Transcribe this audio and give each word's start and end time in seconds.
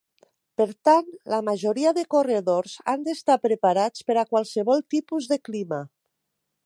Per 0.59 0.65
tant, 0.87 1.09
la 1.33 1.39
majoria 1.49 1.91
de 1.97 2.05
corredors 2.13 2.73
han 2.95 3.05
d'estar 3.09 3.37
preparats 3.45 4.09
per 4.09 4.17
a 4.23 4.25
qualsevol 4.33 4.83
tipus 4.97 5.29
de 5.35 5.39
clima. 5.51 5.85